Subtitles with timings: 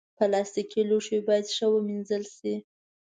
[0.17, 2.55] پلاستيکي لوښي باید ښه ومینځل شي.